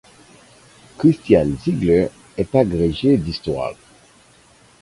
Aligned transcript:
Christiane 0.97 1.55
Ziegler 1.59 2.09
est 2.35 2.55
agrégée 2.55 3.17
d'histoire. 3.17 3.75